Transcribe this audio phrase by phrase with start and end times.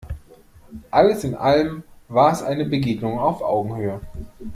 [0.89, 4.01] Alles in allem war es eine Begegnung auf Augenhöhe.